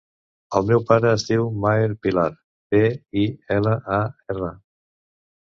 [0.59, 2.25] El meu pare es diu Maher Pilar:
[2.73, 2.81] pe,
[3.25, 3.27] i,
[3.59, 4.01] ela, a,
[4.37, 4.53] erra.